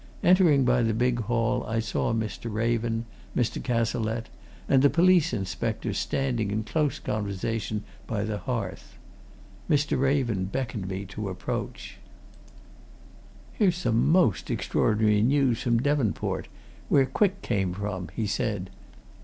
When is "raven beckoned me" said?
9.99-11.05